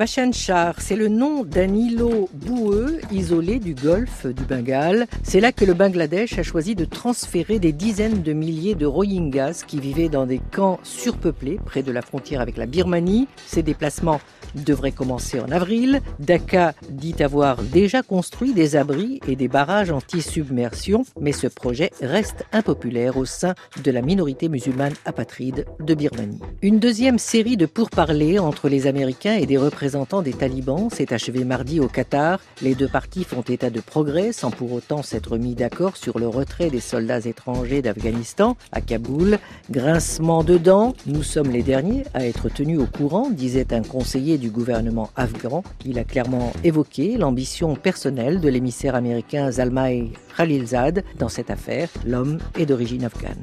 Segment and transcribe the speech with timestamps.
[0.00, 5.06] Bachan Char, c'est le nom d'un îlot boueux isolé du golfe du Bengale.
[5.22, 9.62] C'est là que le Bangladesh a choisi de transférer des dizaines de milliers de Rohingyas
[9.66, 13.28] qui vivaient dans des camps surpeuplés près de la frontière avec la Birmanie.
[13.44, 14.22] Ces déplacements
[14.54, 16.00] devraient commencer en avril.
[16.18, 22.46] Dhaka dit avoir déjà construit des abris et des barrages anti-submersion, mais ce projet reste
[22.54, 23.54] impopulaire au sein
[23.84, 26.40] de la minorité musulmane apatride de Birmanie.
[26.62, 29.89] Une deuxième série de pourparlers entre les Américains et des représentants
[30.22, 32.38] des talibans s'est achevée mardi au Qatar.
[32.62, 36.28] Les deux parties font état de progrès sans pour autant s'être mis d'accord sur le
[36.28, 39.38] retrait des soldats étrangers d'Afghanistan à Kaboul.
[39.70, 44.38] Grincement de dents, nous sommes les derniers à être tenus au courant, disait un conseiller
[44.38, 45.64] du gouvernement afghan.
[45.84, 51.88] Il a clairement évoqué l'ambition personnelle de l'émissaire américain Zalmay Khalilzad dans cette affaire.
[52.06, 53.42] L'homme est d'origine afghane.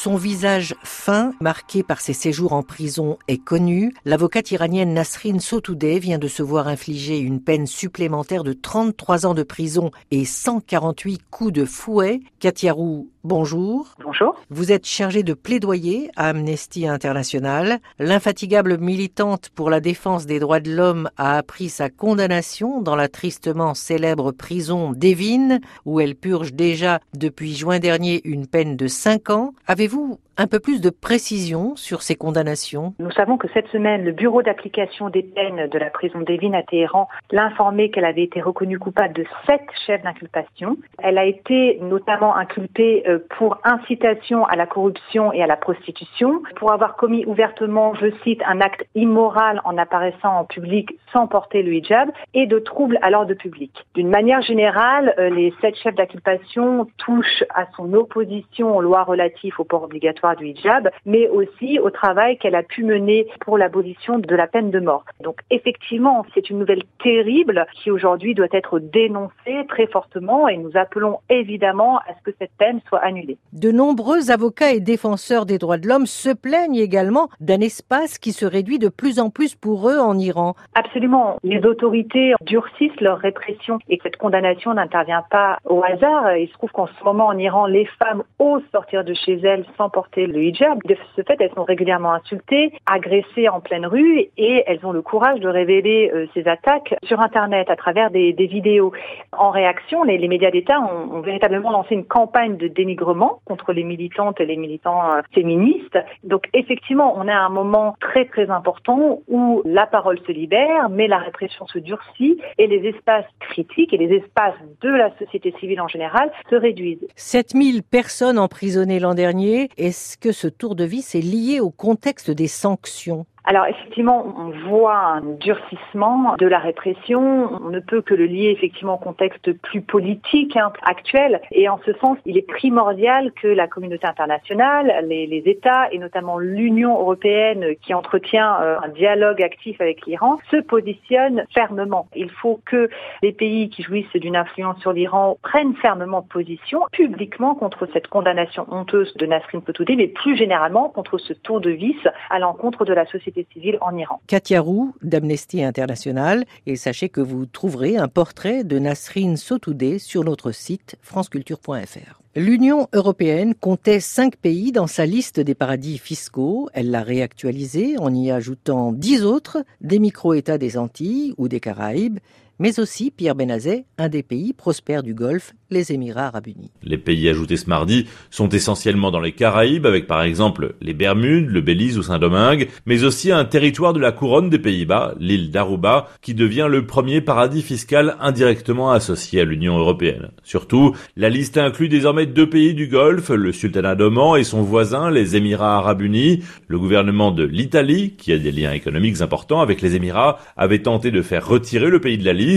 [0.00, 3.92] Son visage fin, marqué par ses séjours en prison, est connu.
[4.04, 9.34] L'avocate iranienne Nasrin Sotoudeh vient de se voir infliger une peine supplémentaire de 33 ans
[9.34, 12.20] de prison et 148 coups de fouet.
[12.38, 13.96] Katiarou, bonjour.
[14.04, 14.36] Bonjour.
[14.50, 17.80] Vous êtes chargée de plaidoyer à Amnesty International.
[17.98, 23.08] L'infatigable militante pour la défense des droits de l'homme a appris sa condamnation dans la
[23.08, 29.30] tristement célèbre prison d'Evin, où elle purge déjà depuis juin dernier une peine de 5
[29.30, 29.54] ans.
[29.88, 34.12] Avez-vous un peu plus de précision sur ces condamnations Nous savons que cette semaine, le
[34.12, 38.40] bureau d'application des peines de la prison d'Evin à Téhéran l'a informé qu'elle avait été
[38.40, 40.76] reconnue coupable de sept chefs d'inculpation.
[41.02, 46.40] Elle a été notamment inculpée euh, pour incitation à la corruption et à la prostitution,
[46.54, 51.64] pour avoir commis ouvertement, je cite, un acte immoral en apparaissant en public sans porter
[51.64, 53.72] le hijab et de troubles à l'ordre public.
[53.94, 59.54] D'une manière générale, euh, les sept chefs d'inculpation touchent à son opposition aux lois relatives
[59.58, 64.18] au port obligatoire du hijab, mais aussi au travail qu'elle a pu mener pour l'abolition
[64.18, 65.04] de la peine de mort.
[65.22, 70.70] Donc effectivement, c'est une nouvelle terrible qui aujourd'hui doit être dénoncée très fortement et nous
[70.74, 73.38] appelons évidemment à ce que cette peine soit annulée.
[73.52, 78.32] De nombreux avocats et défenseurs des droits de l'homme se plaignent également d'un espace qui
[78.32, 80.54] se réduit de plus en plus pour eux en Iran.
[80.74, 81.36] Absolument.
[81.42, 86.36] Les autorités durcissent leur répression et cette condamnation n'intervient pas au hasard.
[86.36, 89.64] Il se trouve qu'en ce moment en Iran, les femmes osent sortir de chez elles
[89.76, 90.78] sans porter le hijab.
[90.84, 95.02] De ce fait, elles sont régulièrement insultées, agressées en pleine rue et elles ont le
[95.02, 98.92] courage de révéler euh, ces attaques sur Internet à travers des, vidéos.
[99.32, 104.40] En réaction, les, médias d'État ont, véritablement lancé une campagne de dénigrement contre les militantes
[104.40, 105.98] et les militants euh, féministes.
[106.24, 110.88] Donc effectivement, on est à un moment très très important où la parole se libère,
[110.88, 115.54] mais la répression se durcit et les espaces critiques et les espaces de la société
[115.60, 117.06] civile en général se réduisent.
[117.16, 119.68] 7000 personnes emprisonnées l'an dernier.
[119.76, 123.26] Est-ce est-ce que ce tour de vis est lié au contexte des sanctions?
[123.48, 127.48] Alors effectivement, on voit un durcissement de la répression.
[127.64, 131.40] On ne peut que le lier effectivement au contexte plus politique hein, actuel.
[131.50, 136.36] Et en ce sens, il est primordial que la communauté internationale, les, États et notamment
[136.36, 142.06] l'Union européenne qui entretient euh, un dialogue actif avec l'Iran, se positionnent fermement.
[142.14, 142.90] Il faut que
[143.22, 148.66] les pays qui jouissent d'une influence sur l'Iran prennent fermement position publiquement contre cette condamnation
[148.70, 151.96] honteuse de Nasrin Sotoudeh, mais plus généralement contre ce tour de vis
[152.28, 154.20] à l'encontre de la société civile en Iran.
[154.26, 160.24] Katia Roux d'Amnesty International et sachez que vous trouverez un portrait de Nasrin Sotoudeh sur
[160.24, 162.20] notre site franceculture.fr.
[162.36, 166.68] L'Union européenne comptait cinq pays dans sa liste des paradis fiscaux.
[166.72, 172.18] Elle l'a réactualisé en y ajoutant dix autres, des micro-États des Antilles ou des Caraïbes
[172.58, 176.70] mais aussi Pierre Benazet, un des pays prospères du Golfe, les Émirats arabes unis.
[176.82, 181.50] Les pays ajoutés ce mardi sont essentiellement dans les Caraïbes, avec par exemple les Bermudes,
[181.50, 186.08] le Belize ou Saint-Domingue, mais aussi un territoire de la couronne des Pays-Bas, l'île d'Aruba,
[186.22, 190.30] qui devient le premier paradis fiscal indirectement associé à l'Union européenne.
[190.42, 195.10] Surtout, la liste inclut désormais deux pays du Golfe, le Sultanat d'Oman et son voisin,
[195.10, 196.42] les Émirats arabes unis.
[196.66, 201.10] Le gouvernement de l'Italie, qui a des liens économiques importants avec les Émirats, avait tenté
[201.10, 202.47] de faire retirer le pays de la liste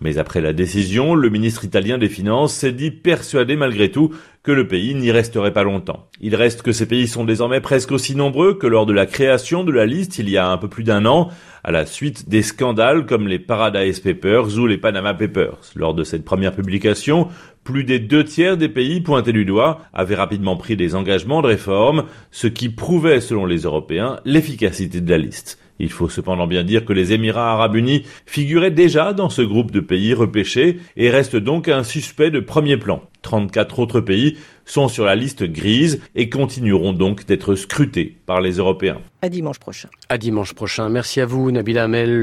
[0.00, 4.10] mais après la décision, le ministre italien des Finances s'est dit persuadé malgré tout
[4.42, 6.08] que le pays n'y resterait pas longtemps.
[6.20, 9.64] Il reste que ces pays sont désormais presque aussi nombreux que lors de la création
[9.64, 11.28] de la liste il y a un peu plus d'un an,
[11.64, 15.58] à la suite des scandales comme les Paradise Papers ou les Panama Papers.
[15.74, 17.28] Lors de cette première publication,
[17.64, 21.48] plus des deux tiers des pays pointés du doigt avaient rapidement pris des engagements de
[21.48, 25.58] réforme, ce qui prouvait, selon les Européens, l'efficacité de la liste.
[25.78, 29.70] Il faut cependant bien dire que les Émirats arabes unis figuraient déjà dans ce groupe
[29.70, 33.02] de pays repêchés et restent donc un suspect de premier plan.
[33.22, 38.52] 34 autres pays sont sur la liste grise et continueront donc d'être scrutés par les
[38.52, 39.00] Européens.
[39.22, 39.88] À dimanche prochain.
[40.08, 40.88] À dimanche prochain.
[40.88, 42.16] Merci à vous, Nabila Amel.